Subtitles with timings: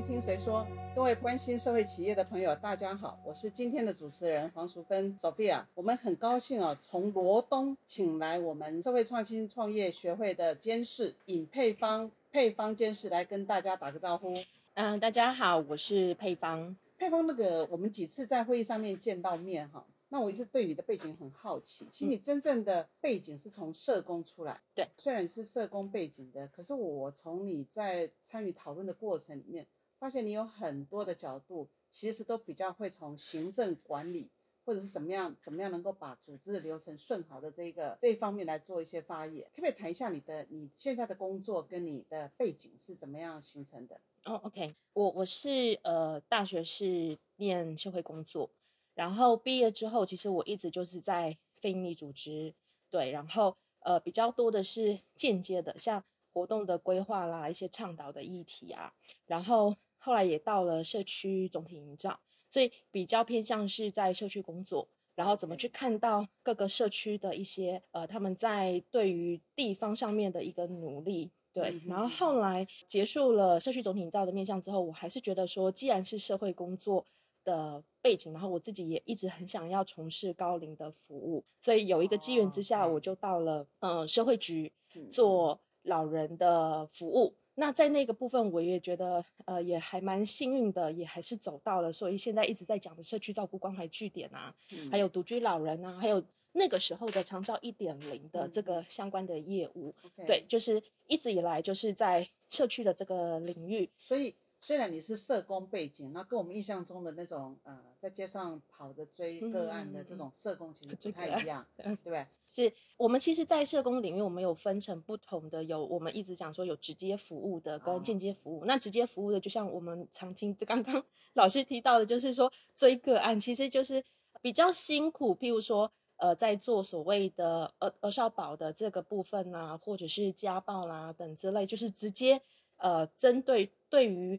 [0.00, 0.66] 天听谁说？
[0.94, 5.62] 各位关心社会企业的朋友，大家好，我是今天的主持人黄淑芬 Sophia。
[5.74, 14.34] 我们很高兴啊，从罗东请来我们社会创新创业学会的监事尹配方，配方监事来跟大家打个招呼。
[14.72, 16.74] 嗯，大家好，我是配方。
[16.96, 21.86] 配方，那个我们几次在会议上面见到面哈，那我一直对你的背景很好奇。
[21.92, 29.66] 其实你真正的背景是从社工出来，对，虽然是社工背景的，可是我从你在参与讨论的过程里面，
[30.00, 34.30] 发现你有很多的角度，其实都比较会从行政管理，
[34.64, 39.46] 或者是怎么样怎么样能够把组织的流程顺好的这个这一方面来做一些发言。
[39.54, 44.00] 可不可以谈一下你的你现在的工作跟你的背景是怎么样形成的？
[44.24, 48.50] 哦，OK，我我是呃大学是念社会工作，
[48.94, 52.54] 然后毕业之后，其实我一直就是在非营利组织，
[52.90, 58.92] 对，然后呃比较多的是间接的，像活动的规划啦，一些倡导的议题啊，
[59.26, 71.30] 然后后来也到了社区总体营造，所以比较偏向是在社区工作，然后怎么去看到各个社区的一些呃他们在对于地方上面的一个努力。
[71.52, 77.04] 对，然后后来结束了社区总体营造的面向之后，我还是觉得说，既然是社会工作
[77.42, 84.72] 的背景，然后我自己也一直很想要从事高龄的服务，所以有一个机缘之下，我就到了呃社会局
[85.10, 87.34] 做老人的服务。
[87.60, 94.54] 那在那个部分，我也觉得呃也还蛮幸运的，也还是走到了，所以现在一直在讲的社区照顾关怀据点啊，
[94.90, 96.22] 还有独居老人啊，还有。
[96.52, 99.94] 那个时候的长照一点零的这个相关的业务，
[100.26, 103.88] 对，就是一直以来就是在社区的这个领域。
[104.00, 112.26] 所以虽然你是社工背景，那跟我们印象中的那种呃在街上跑的追个案的这种社工其实不太一样，对不对？
[112.48, 118.64] 是我们其实，在社工领域，我们有分成不同的，有我们一直讲说有直接服务的跟间接服务。
[118.64, 121.02] 那直接服务的，就像我们常听刚刚
[121.34, 124.04] 老师提到的，就是说追个案，其实就是
[124.42, 125.90] 比较辛苦，譬如说。
[126.22, 132.38] 呃，在做所谓的呃儿少保的这个部分呐，或者是家暴啦等之类，就是直接
[132.76, 134.38] 呃针对对于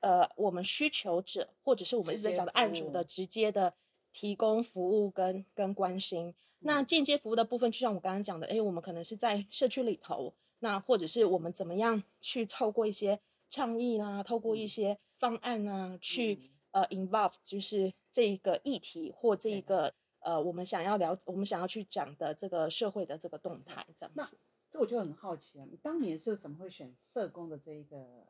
[0.00, 3.74] 呃我们需求者或者是我们一直在讲的案主的直接的
[4.12, 6.34] 提供服务跟跟关心。
[6.60, 19.94] 那间接服务的部分，就像我刚刚讲的，哎，我们可能是在社区里头，那或者是我们怎么样去透过一些倡议啦，透过一些方案啊，去呃 involve 就是这一个议题或这一个。
[20.20, 24.14] 呃，我们想要聊，我们想要去讲的这个社会的这个动态，这样子。
[24.16, 24.28] 那
[24.68, 28.26] 这我就很好奇了，你当年是怎么会选社工的这一个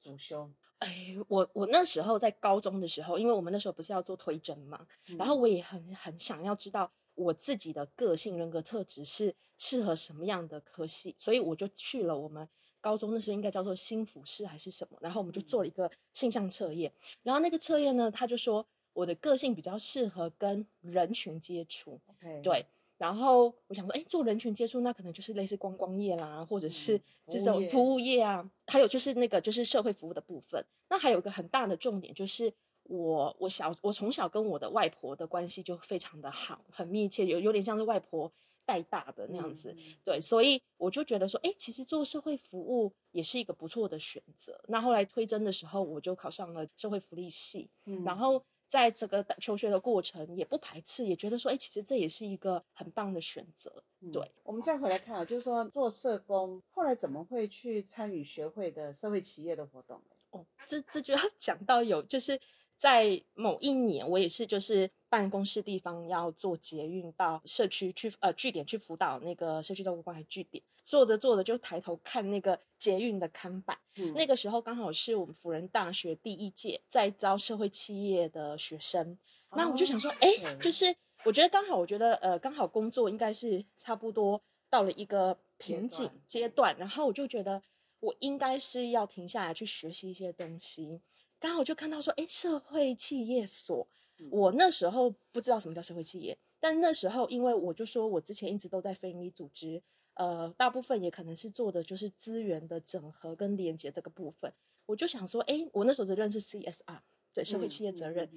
[0.00, 0.50] 主修？
[0.82, 4.86] 哎，我我那时候在高中的时候，因为我们那时候不是要做推甄嘛，
[5.18, 12.48] 然后我也很很想要知道我自己的个性人格特质是适合什么样的科系，所以我就去了我们
[12.80, 18.66] 高中那时候应该叫做新服饰还是什么，然后我们就做了一个性向测验，然后那个测验呢，他就说。
[18.94, 21.98] 我的个性比较适合跟人群接触，
[22.42, 22.66] 对。
[22.98, 28.48] 然后我想说，哎，做人群接触，那可能就是类似观光业啦，或者是这种服务业啊。
[28.68, 30.64] 还有就是那个就是社会服务的部分。
[30.88, 32.52] 那还有一个很大的重点就是，
[32.84, 38.30] 我我小我从小跟我的外婆的关系就非常的好，很密切，有有点像是外婆
[38.64, 39.74] 带大的那样子。
[40.04, 44.60] 对，所以我就觉得说，哎，其实做社会服务也是一个不错的选择。
[44.68, 47.68] 那后来推甄的时候，我就考上了社会福利系，
[48.04, 48.44] 然后。
[48.72, 53.70] 在这个求学的过程，也不排斥，也觉得说，哎，其实这也是一个很棒的选择。
[54.10, 60.00] 对，我们再回来看啊，就是说做社工，后来怎么会去参与学会的社会企业的活动？
[60.30, 62.40] 哦，这这就要 讲到有，就是
[62.78, 70.64] 在某一年，我也是就是办公室地方要做捷运到社区去，呃，据点去辅导那个社区照顾关怀据点。
[70.86, 73.78] 做着做着就抬头看那个捷运的看板，
[74.14, 79.18] 那个时候刚好是我们辅仁大学第一届在招社会企业的学生，
[79.50, 87.62] 那我就想说，哎，就是我觉得刚好，我觉得呃，刚好工作应该是差不多到了一个瓶颈阶段，然后我就觉得
[88.00, 91.00] 我应该是要停下来去学习一些东西，
[91.38, 93.86] 刚好就看到说，哎，社会企业所，
[94.30, 99.82] 我那时候不知道什么叫社会企业，但那时候因为我就说我之前一直都在非营利组织。
[100.14, 104.52] 呃，大部分也可能是做的就是资源的整合跟连接这个部分。
[104.84, 107.00] 我就想说，哎，我那时候只认识 CSR，
[107.32, 108.28] 对社会企业责任，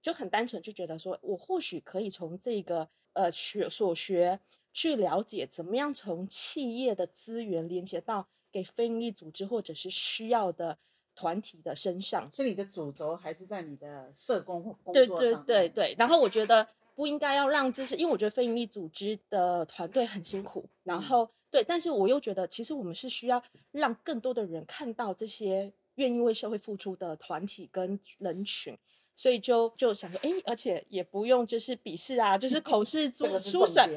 [0.00, 4.38] 就很单纯就觉得说，我或许可以从这个呃学所学
[4.72, 10.78] 去了解，怎么样从企业的资源连接到给非营利组织或者是需要的
[11.20, 12.30] 团体的身上。
[12.32, 15.16] 所以你的主轴还是在你的社工工作上。
[15.16, 16.66] 对对对对，然后我觉得。
[16.96, 28.76] 不应该要让这些，因为我觉得非营利组织的团队很辛苦，然后对，但是我又觉得其实我们是需要让更多的人看到这些愿意为社会付出的团体跟人群，
[29.16, 33.88] 所以就就想说，哎，而且也不用就是笔试啊，就是口 试、书书审，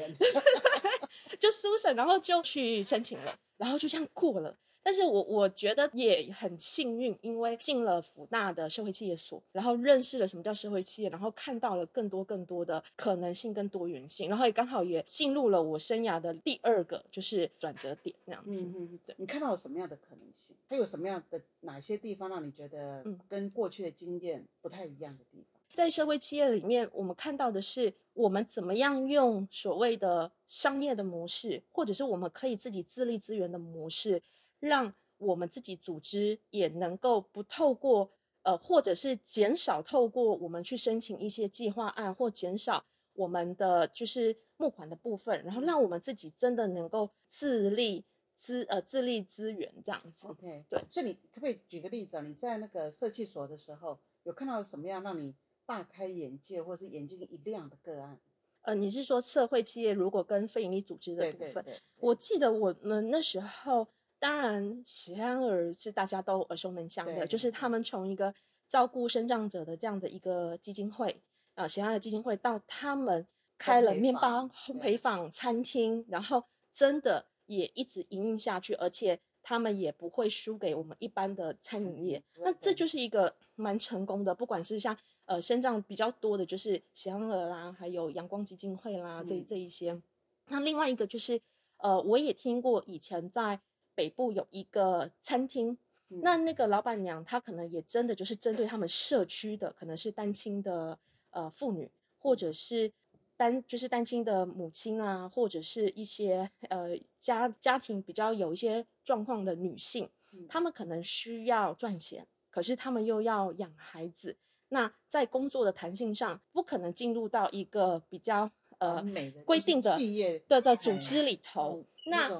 [1.38, 4.56] 就书审，然后就去申请了，然后就这样过了。
[4.84, 18.60] 但是我我觉得也很幸运，因为进了福大的社会企业所，然后认识了什么叫社会企业，然后看到了更多更多的可能性跟多元性，然后也刚好也进入了我生涯的第二个就是转折点那样子。
[18.60, 19.14] 嗯嗯，对。
[19.18, 20.54] 你看到了什么样的可能性？
[20.68, 25.60] 它有什么样的哪些地方让你觉得跟过去的经验不太一样的地方？
[25.72, 34.22] 在社会企业里面，我们看到的是我们怎么样用所谓的商业的模式，或者是我们可以自己自立资源的模式。
[34.66, 38.10] 让我们自己组织也能够不透过
[38.42, 42.84] 呃，或者是减少透过我们去申请一些计划案，或减少
[43.14, 48.04] 我们的就是募款的部分，然后让我们自己真的能够自立
[48.36, 50.26] 资呃自立资源这样子。
[50.26, 50.84] OK，对。
[50.90, 52.22] 所以你可不可以举个例子啊？
[52.22, 55.34] 你在那个设计所的时候，有看到什么样让你
[55.64, 58.20] 大开眼界，或是眼睛一亮的个案？
[58.60, 61.64] 呃，你是说社会企业如果跟非营利组织的部分？
[61.96, 63.88] 我记得我们那时候。
[64.24, 68.34] 当然，喜安儿是大家都耳熟能详的，就是他们从一个
[68.66, 71.20] 照顾生长者的这样的一个基金会
[71.54, 73.26] 啊，喜安儿基金会到他们
[73.58, 76.42] 开了面包烘焙坊、餐厅，然后
[76.72, 82.22] 真的也一直营运下去，而且他们也不会输给我们一般的餐饮业。
[82.38, 90.00] 那这就是一个蛮成功的，不管是像呃生长比较多的，就是喜安儿啦，还有阳光基金会啦，这这一些。
[90.48, 91.38] 那另外一个就是
[91.76, 93.60] 呃，我也听过以前在。
[93.94, 95.76] 北部有一个餐厅，
[96.08, 100.98] 那那个老板娘她可能也真的就是针对他们社区的，可能是单亲的
[101.30, 102.92] 呃妇女，或者是
[103.36, 110.08] 单就是单亲的母亲啊，或者是一些呃家家庭比较有一些状况的女性，
[110.48, 114.36] 她们可能需要赚钱，可是她们又要养孩子，
[114.68, 119.04] 那在工作的弹性上不可能进入到一个比较呃
[119.44, 122.30] 规定的企业的的组织里头，那。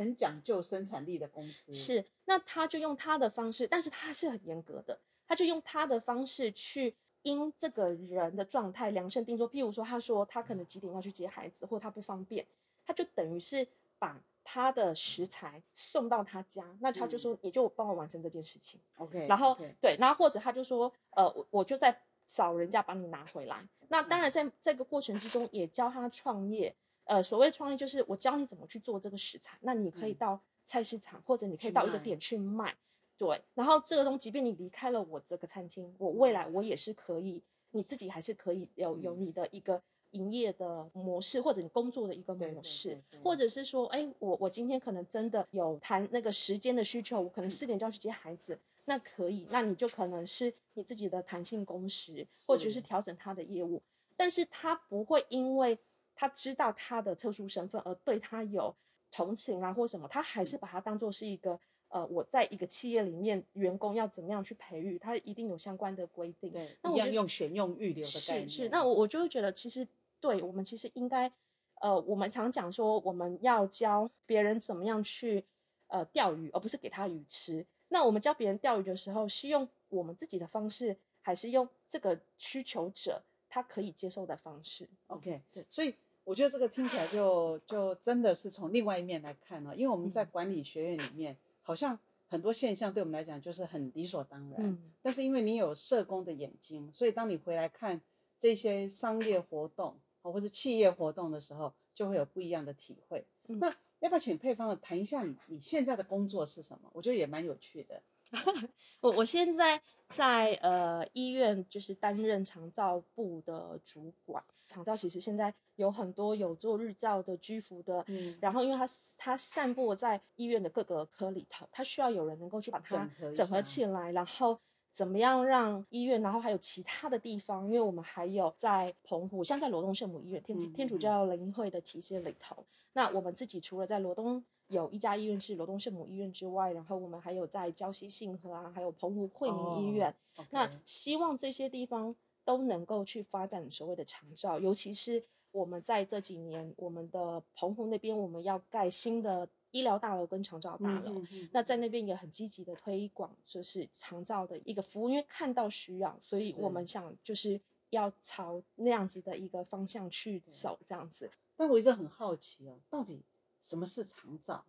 [0.00, 9.46] 很讲究生产力的公司是，那他就用他的方式，但是他是很严格的，他就用他的方式去因这个人的状态量身定做。
[9.50, 12.46] 譬如说，他说他可能几点要去接孩子，或他不方便，
[12.86, 13.68] 他就等于是
[13.98, 19.26] 把他的食材送到他家，那他就说你就帮我完成这件事情，OK。
[19.26, 21.94] 然后对，然后或者他就说，呃，我我就在
[22.26, 23.62] 找人家帮你拿回来。
[23.88, 26.74] 那当然在这个过程之中也教他创业。
[27.10, 32.72] 呃，所谓创业就是我教你怎么去做这个食材，那你可以到菜市场，或者你可以到一个点去卖，
[33.18, 33.42] 对。
[33.52, 37.42] 然后这个东西，即便你离开了我这个餐厅，我未来我也是可以，
[37.72, 52.80] 你自己还是可以有有你的一个营业的模式，或者你工作的一个模式，或者是说，哎，我我今天可能真的有谈那个时间的需求，我可能四点就要去接孩子，那可以，那你就可能是你自己的弹性工时，或者是。
[52.80, 53.82] 调整他的业务，
[54.16, 55.76] 但是他不会因为。
[56.20, 58.74] 他知道他的特殊身份，而对他有
[59.10, 61.58] 同情啊，或什么，他还是把他当做是一个
[61.88, 66.52] 呃，我在一个企业里面，员工要怎么样去培育，他一定有相关的规定。
[66.52, 68.50] 对，那我要用选用预留的概念。
[68.50, 69.88] 是是，那我我就会觉得，其实
[70.20, 71.32] 对我们其实应该，
[71.80, 75.42] 呃，我们常讲说，我们要教别人怎么样去
[75.86, 77.64] 呃钓鱼，而不是给他鱼吃。
[77.88, 85.94] 那我们教别人钓鱼的时候，是用我们自己的方式，还是用这个需求者他可以接受的方式？OK，对，所以。
[86.30, 94.60] 我觉得这个听起来就就真的是从另外一面来看呢，因为我们在管理学院里面，好像很多现象对我们来讲就是很理所当然。
[94.60, 94.78] 嗯。
[95.02, 98.00] 但是因为你有社工的眼睛，所以当你回来看
[98.38, 103.24] 这些商业活动或者企业活动的时候，就会有不一样的体会。
[103.48, 103.66] 那
[103.98, 106.88] 要不要请配方谈一下你你现在的工作是什么？
[106.92, 108.00] 我觉得也蛮有趣的。
[109.00, 114.42] 我我现在在呃医院就是担任长照部的主管。
[114.68, 122.96] 长照其实现在有很多有做日照的居服的，嗯，然后因为它它散布在医院的各个科里头，它需要有人能够去把它
[123.34, 124.56] 整合起来，然后
[124.92, 140.46] 怎么样让医院，然后还有其他的地方，因为我们还有在澎湖，像在罗东圣母医院天嗯天主教灵会的体系里头，那我们自己除了在罗东有一家医院是罗东圣母医院之外，然后我们还有在礁溪信和啊，还有澎湖惠民医院，哦。
[140.50, 157.60] 那希望这些地方都能够去发展所谓的长照，尤其是我们在这几年，我们的澎湖那边我们要盖新的医疗大楼跟长照大楼，嗯嗯那在那边也很积极的推广，就是长照的一个服务，因为看到需要，所以我们想就是
[157.90, 161.28] 要朝那样子的一个方向去走，这样子。
[161.56, 163.20] 但我一直很好奇啊，到底
[163.62, 164.64] 什么是长照？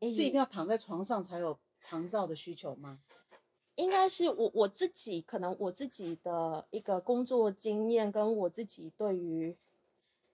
[0.00, 3.00] 诶是一定要躺在床上才有长照的需求吗？
[3.76, 9.56] 应该是我我自己可能我自己的一个工作经验，跟我自己对于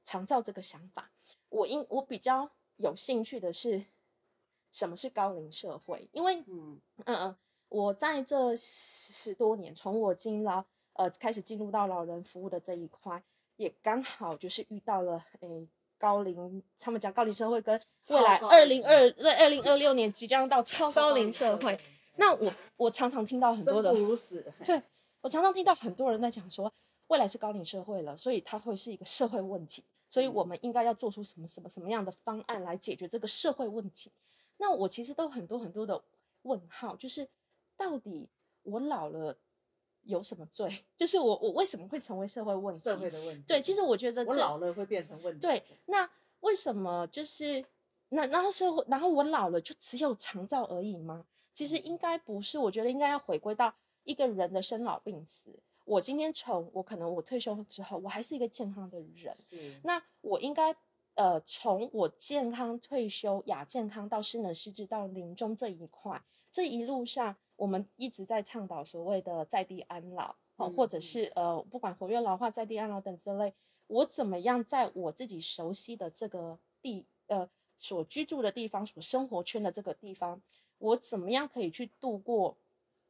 [0.02, 1.10] 长照这个想法，
[1.48, 3.84] 我应我比较有兴趣的是
[4.72, 7.36] 什么是高龄社会，因为嗯嗯嗯，
[7.68, 13.22] 我在这十多年，从我进老呃开始进入到老人服务的这一块，
[13.56, 15.66] 也刚好就是遇到了诶
[16.00, 17.78] 高龄，他们讲高龄社会跟
[18.08, 18.94] 未来二零二
[19.38, 21.78] 二零二六年即将到超高龄社会。，
[22.16, 24.50] 那我我常常听到很多的如死。
[24.64, 24.80] 对
[25.20, 26.72] 我常常听到很多人在讲说，
[27.08, 34.10] 未来是高龄社会了，所以它会是一个社会问题，所以我们应该要做出什么什么什么样的方案来解决这个社会问题。
[34.56, 36.02] 那我其实都很多很多的
[36.42, 37.28] 问号，就是
[37.76, 38.26] 到底
[38.62, 39.36] 我老了
[40.02, 40.84] 有什么罪？
[40.96, 42.80] 就是我我为什么会成为社会问题？
[42.80, 43.44] 社会的问题。
[43.46, 45.40] 对，其实我觉得我老了会变成问题。
[45.40, 46.08] 对，那
[46.40, 47.64] 为什么就是
[48.08, 51.24] 那然后社会，然后我老了就只有长照而已吗？
[51.52, 55.52] 其实应该不是，我觉得应该要回归到一个人的生老病死。
[55.84, 60.74] 我今天从我可能我退休之后，我还是一个健康的人，是那我应该
[61.14, 73.52] 呃从我健康退休、亚健康到失能失智到临终这一块，这一路上我们一直在倡导所谓的在地安老，哦，嗯或者是呃不管活跃老化、在地安老等之类，
[73.86, 80.40] 我怎么样在我自己熟悉的这个地呃所居住的地方、所生活圈的这个地方，
[80.78, 82.56] 我怎么样可以去度过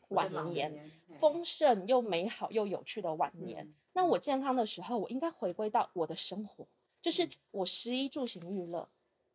[0.08, 0.72] 晚年？
[0.72, 3.64] 年丰盛又美好又有趣的晚年。
[3.64, 6.64] 嗯那我健康的时候，我应该回归到我的生活，
[7.02, 8.88] 就是嗯我食衣住行娱乐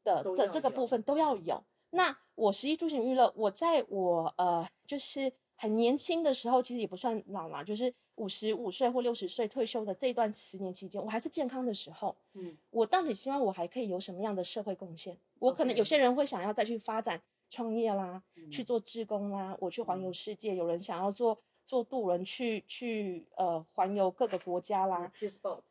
[0.05, 1.61] 的的这个部分都要有。
[1.91, 12.57] 那我十一住行娱乐，我在我呃就是很年轻的时候，其实也不算老嘛，就是五十五岁或六十岁退休的这段十年期间，我还是健康的时候，嗯。
[12.69, 15.17] 我到底希望我还可以有什么样的社会贡献？
[15.39, 20.13] 我可能有些人会想要再去发展创业啦，去嗯做志工啦，我去环游嗯。
[20.13, 25.11] 世界，有人想要做做渡轮去去呃环游各个国家啦，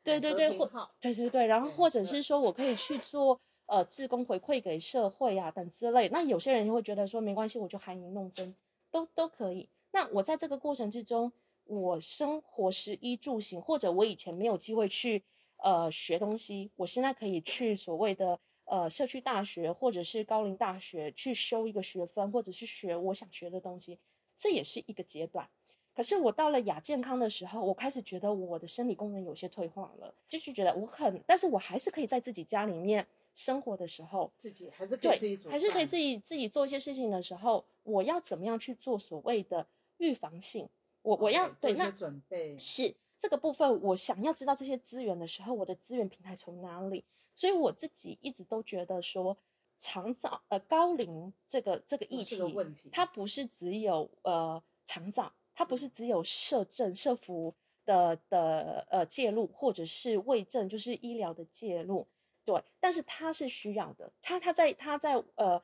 [0.02, 0.66] 对对对或
[1.00, 2.16] 对对对，然后或者是。
[2.16, 6.08] 是说我可以去做呃自工回馈给社会啊等之类。
[6.08, 8.54] 那有些人就会觉得说没关系，我就含饴弄孙，
[8.90, 9.68] 都都可以。
[9.92, 11.32] 那我在这个过程之中，
[11.64, 15.22] 我生活食衣住行，或者我以前没有机会去
[15.58, 23.98] 呃学东西，我现在可以去所谓的呃社区大学或者是高龄大学去修一个学分，或者是学我想学的东西，
[24.36, 25.48] 这也是一个阶段。
[25.94, 35.96] 可是我到了亚健康的时候，我开始觉得我的生理功能有些退化了，就是觉得我很，但是我还是可以在自己家里面生活的时候，自己还是可以自己对，还是可以自。
[35.96, 39.66] 己自己做一些事情的时候，我要怎么样去做所谓的
[39.98, 40.68] 预防性？
[41.02, 47.04] 我我要对那些准备，是这个部分，我想要知道这些资源的时候，我的资源平台从哪里？
[47.34, 49.36] 所以我自己一直都觉得说，
[49.78, 52.88] 长照呃高龄这个这个议题不，问题。
[52.92, 62.06] 它不是只有呃长照，它不是只有摄政社服的的呃介入，或者是卫政就是医疗的介入，
[62.44, 65.62] 对，但是它是需要的，它它在它在呃，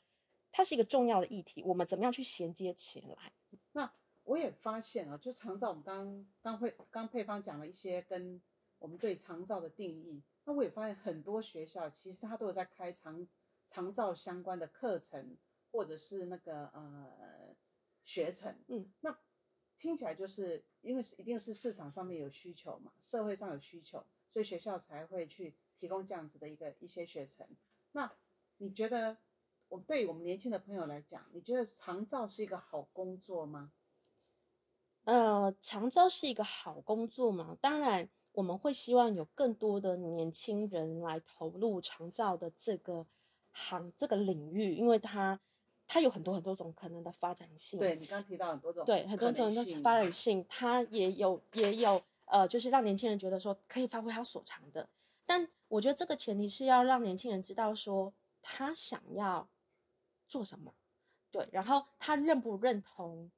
[0.53, 3.33] 它是一个重要的议题，我们怎么样去衔接起来？
[3.73, 3.93] 那
[4.25, 8.41] 我也发现啊，就长照，我们刚刚会刚配方讲了一些跟
[8.79, 10.23] 我们对长照的定义。
[10.45, 13.27] 那我也发现很多学校其实它都有在开长
[13.67, 15.37] 长照相关的课程，
[15.73, 17.55] 或者是那个呃
[18.05, 18.55] 学程。
[18.69, 19.17] 嗯，那
[19.81, 27.47] 听起来就是因为是一定是市场上面有需求嘛，社会上有需求，所以学校才会去提供这样子的一个一些学程。
[27.93, 28.13] 那
[28.59, 29.17] 你觉得，
[29.69, 33.73] 我对我们年轻的朋友来讲，你觉得长照是一个好工作吗？
[35.05, 37.57] 呃，长照是一个好工作嘛？
[37.59, 43.07] 当然，我们会希望有更多的年轻人来投入长照的这个
[43.53, 45.41] 行这个领域，因为它
[45.93, 47.81] 它有很多很多种可能的发展性。
[47.81, 54.89] 对你刚刚提到很多种对，很多种的发展性，它也有也有呃，就是让年轻人觉得说可以发挥他所长的。
[55.27, 59.49] 但我觉得这个前提是要让年轻人知道说他想要
[60.29, 60.73] 做什么，
[61.33, 63.29] 对，然后他认不认同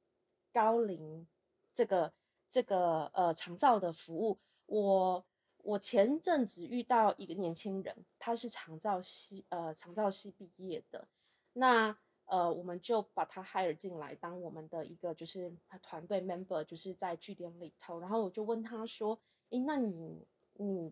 [0.51, 1.25] 高龄
[1.73, 2.13] 这个
[2.51, 4.37] 这个呃长照的服务。
[4.67, 5.25] 我
[5.57, 11.07] 我前阵子遇到一个年轻人，他是长照系呃长照系毕业的，
[11.53, 11.97] 那
[12.33, 17.99] 呃我们就把他 hire 进来当我们的一个就是团队 member，就是在据点里头。
[17.99, 19.19] 然后我就问他说
[19.51, 20.91] ：“诶，那你你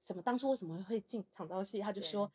[0.00, 2.30] 怎么当初为什么会进长照系？”他就说：“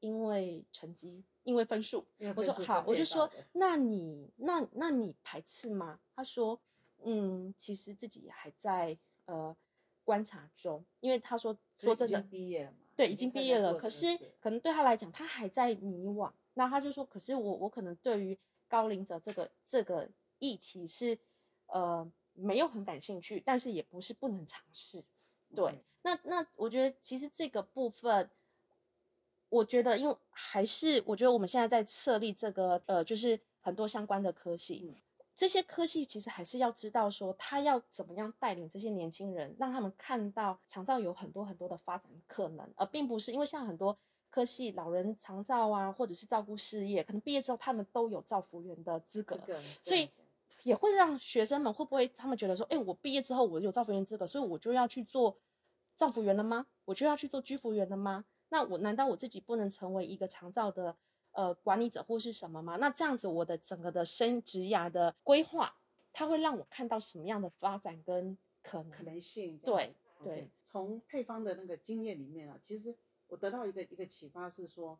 [0.00, 6.58] 因为成绩，因为分数。”我说：“好。”我就说：“那你那那你排斥吗？”他说
[7.04, 9.54] ：“嗯，其实自己还在呃。”
[10.02, 12.78] 观察中，因为他说说真的，毕业了嘛？
[12.96, 13.74] 对，已经毕业了。
[13.74, 14.06] 可是
[14.40, 16.32] 可能对他来讲，他还在迷惘。
[16.54, 18.38] 那他就说：“可是我我可能对于
[18.68, 21.18] 高龄者这个这个议题是
[21.66, 25.02] 呃没有很感兴趣，但是也不是不能尝试。”
[25.54, 28.30] 对，那那我觉得其实这个部分，
[29.48, 34.96] 我觉得因为还是我觉得我们现在在设立这个呃，就是很多相关的科系。
[35.36, 43.98] 这些科系其实还是要知道说，他要怎么样带领这些年轻人，让他们看到长照有很多很多的发展可能，而并不是因为像很多
[44.30, 49.38] 科系老人长照啊，或者是照顾事业，可能毕业之后他们都有照服员的资格，
[49.82, 50.08] 所以
[50.62, 55.36] 也会让学生们会不会他们觉得说，哎，我毕业之后我有照服员资格，所以我就要去做
[55.96, 56.66] 照服员了吗？
[56.84, 58.24] 我就要去做居服员了吗？
[58.48, 60.96] 那我难道我自己不能成为一个长照的？
[61.32, 62.74] 呃，管理者或是什么吗？
[62.80, 65.72] 那这样子，我的整个的升职涯的规划，
[66.12, 69.56] 它会让我看到什么样的发展跟可能可能性？
[69.58, 69.94] 对
[70.24, 70.50] 对。
[70.64, 72.92] 从配方的那个经验里面啊，其实
[73.30, 74.98] 我得到一个一个启发是说，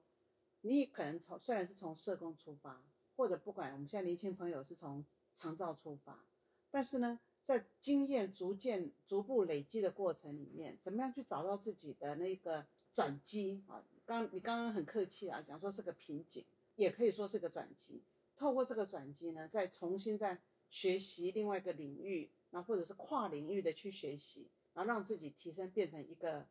[0.62, 2.82] 你可能从虽然是从社工出发，
[3.16, 6.24] 或者不管我们现在年轻朋友是从长照出发，
[6.70, 13.84] 但是呢，在经验逐渐逐步累积的过程里面，怎么样去找到自己的那个转机啊？
[14.06, 16.44] 刚你刚刚很客气啊，讲说是个瓶颈，
[16.76, 18.02] 也可以说是个转机。
[18.36, 26.46] 透过这个转机呢，再重新再学习另外一个领域，然后或者是跨领域的去学习，然后让自己提升变成一个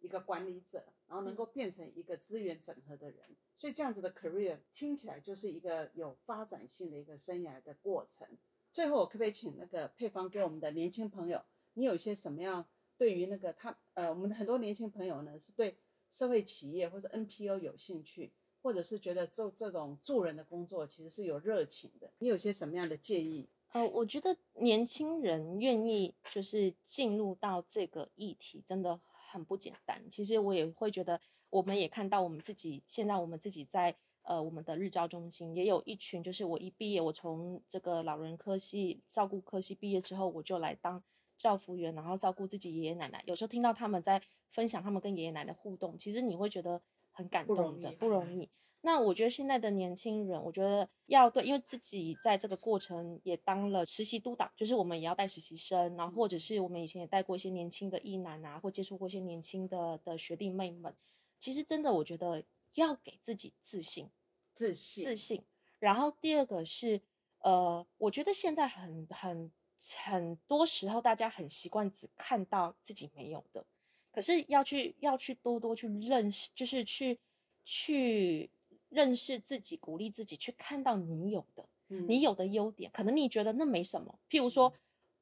[0.00, 3.20] 一个管理者，然后能够变成一个资源整合的人。
[3.56, 8.26] 所以这样子的 career 听起来就是一个有发展性的一个生涯的过程。
[8.72, 11.42] 最后，我可不可以请那个配方给我们的年轻朋友，
[11.74, 12.66] 你有一些什么样
[12.98, 15.76] 对于那个他呃，我们的很多年轻朋友呢，是对。
[16.08, 23.46] 社会企业或者 NPO 有兴趣，或者是觉得做这种助人的工作其实是有热情的，你有些什么样的建议？
[23.72, 28.98] 呃，我觉得年轻人愿意就是进入到这个议题真的
[29.36, 30.02] 很不简单。
[30.10, 31.20] 其实我也会觉得，
[31.50, 41.02] 我们也看到我们自己现在我们自己在呃我们的日照中心也有一群，就是我一毕业，我从这个老人科系照顾科系毕业之后，我就来当
[41.36, 43.22] 照服员，然后照顾自己爷爷奶奶。
[43.26, 44.22] 有时候听到他们在。
[44.48, 48.48] 分享他们跟爷爷奶奶互动，其实你会觉得很感动的，不容易。
[48.82, 60.94] 那我觉得现在的年轻人，我觉得要对，因为自己在这个过程也当了实习督导，就是我们也要带实习生，然后或者是我们以前也带过一些年轻的艺男啊，或接触过一些年轻的的学弟妹们。
[61.40, 64.08] 其实真的，我觉得要给自己自信，
[64.54, 65.42] 自信，自信。
[65.78, 67.00] 然后第二个是，
[67.40, 69.50] 呃，我觉得现在很很
[69.96, 73.64] 很多时候，大家很习惯只看到自己没有的。
[74.12, 77.18] 可是要去要去多多去认识，就是去
[77.64, 78.48] 去
[78.96, 82.90] 认识自己，鼓励自己，去看到你有的，你有的优点。
[82.92, 84.72] 可能你觉得那没什么，譬如说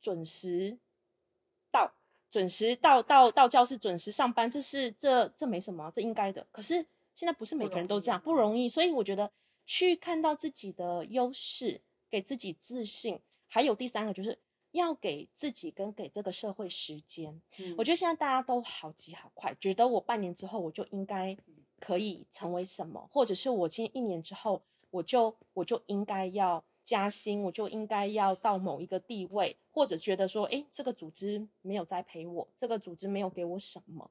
[0.00, 0.78] 准时
[1.72, 1.92] 到，
[2.30, 6.46] 准时到到到教室，准时上班，这是这这没什么，这应该的。
[6.52, 8.68] 可是现在不是每个人都这样，不容易。
[8.68, 9.30] 所以我觉得
[9.66, 13.20] 去看到自己的优势，给自己自信。
[13.48, 14.38] 还有第三个就是。
[14.74, 17.40] 要给自己跟给这个社会时间，
[17.78, 21.36] 我觉得现在大家都好急好快，觉得我半年之后我就应该
[21.84, 34.10] 可以成为什么，或者是我今天一年之后我就我就应该要加薪，我就应该要到某一个地位，或者觉得说，哎，这个组织没有栽培我，这个组织没有给我什么。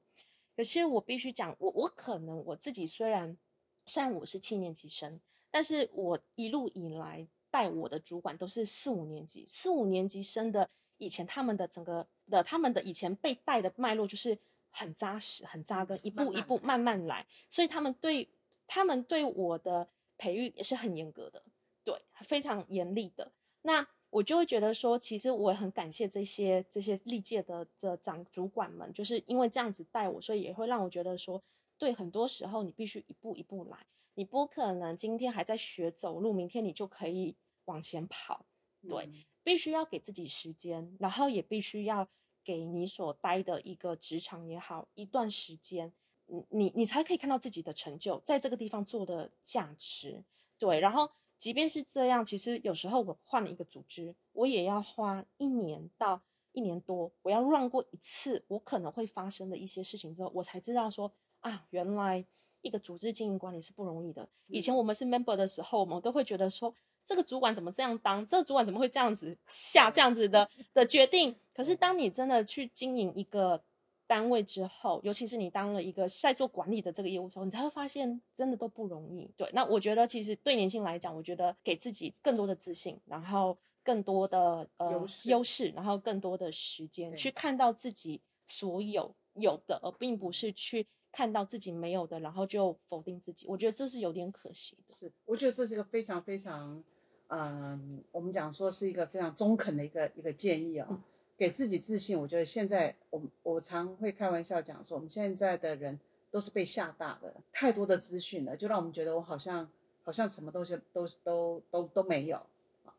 [0.56, 3.38] 可是我必须讲，我我可能我自己虽然
[3.86, 7.28] 虽然我是七年级生，但是我一路以来。
[7.54, 14.36] 带我的主管都是四五年级，四五年级生的，以前他们的整个的他们的以前被带的脉络就是
[14.74, 18.28] 很扎实、很扎根，一步一步慢慢来，所以他们对
[18.68, 21.42] 他们对我的培育也是很严格的，
[21.86, 23.32] 对，非常严厉的。
[23.62, 31.42] 那我就会觉得说，其实我很感谢这些这些历届的这长主管们，就是因为这样子带我，所以也会让我觉得说，
[31.78, 33.78] 对，很多时候你必须一步一步来，
[34.16, 37.36] 你不可能今天还在学走路，明天你就可以。
[37.66, 38.46] 往前跑，
[38.90, 39.10] 对，
[39.42, 42.06] 必须要给自己时间，然后也必须要
[42.44, 45.92] 给你所待的一个职场也好一段时间，
[46.28, 50.24] 你你你才可以看到自己的成就，在这个地方做的价值，
[50.58, 50.80] 对。
[50.80, 62.26] 然后即便是这样，其实有时候我换了一个组织，我也要花一年到一年多，我要 run 过一次我可能会发生的一些事情之后，我才知道说啊，原来
[62.62, 64.30] 一个组织经营管理是不容易的。
[64.48, 66.74] 以前我们是 member 的时候，我们都会觉得说，
[67.06, 71.36] 这个主管怎么这样当，这个主管怎么会这样子下这样子的 的决定？
[71.54, 73.62] 可是当你真的去经营一个
[74.08, 79.30] 单位之后，尤其是你当了一个在做管理的这个业务之后，你才会发现真的都不容易。
[79.38, 93.46] 对，那我觉得其实对年轻来讲，我觉得给自己更多的自信，然后更多的呃优势优势，然后更多的时间去看到自己所有有的，而并不是去看到自己没有的，然后就否定自己。
[93.48, 94.94] 我觉得这是有点可惜的。
[94.94, 96.84] 是，我觉得这是一个非常非常，
[97.28, 101.04] 嗯，我们讲说是一个非常中肯的一个一个建议啊、
[101.38, 102.20] 给自己自信。
[102.20, 106.00] 我觉得现在我我常会开玩笑讲说，我们现在的人
[106.32, 109.70] 都是被吓大的，太多的资讯了，就让我们觉得我好像
[110.04, 112.42] 好像什么东西都都都都没有。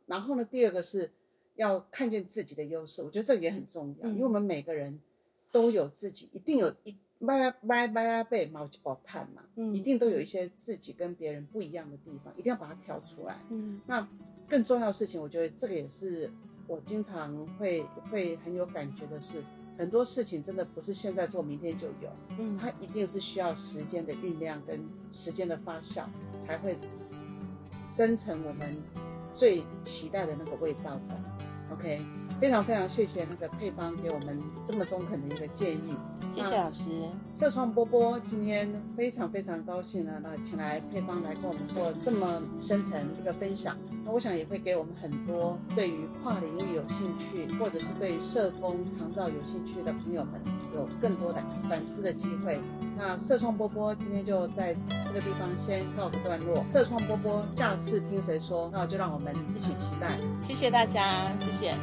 [0.06, 1.10] 然后呢，第二个是
[1.56, 5.00] 要看见自己的优势，我觉得这个也很重要，因为我们每个人
[5.50, 13.38] 都有自己，一定有一掰掰掰背毛几包碳嘛，嗯一定都有一些自己跟别人不一样的地方，一定要把它挑出来。
[13.50, 14.06] 嗯那
[14.48, 16.30] 更重要的事情，我觉得这个也是
[16.66, 19.42] 我经常会会很有感觉的是，
[19.78, 24.80] 很多事情真的不是现在做，明天就有，嗯它一定是需要时间的酝酿跟
[25.12, 26.04] 时间的发酵，
[26.38, 26.78] 才会
[27.74, 28.76] 生成我们
[29.32, 31.16] 最期待的那个味道在。
[31.72, 32.04] OK，
[32.44, 35.96] 非常非常谢谢那个配方给我们这么中肯的一个建议。
[36.30, 36.90] 谢谢老师。
[37.32, 43.74] 社创波波今天非常非常高兴呢，那请来配方来跟我们做这么深层一个分享。
[44.04, 50.38] 那我想也会给我们很多对于跨领域有兴趣，或者是对于社工长照有兴趣的朋友们，
[50.74, 52.60] 有更多的反思的机会。
[52.94, 54.76] 那社创波波今天就在
[55.06, 56.62] 这个地方先告个段落。
[56.70, 60.18] 社创波波下次听谁说，那就让我们一起期待。
[60.42, 61.74] 谢谢大家，谢谢。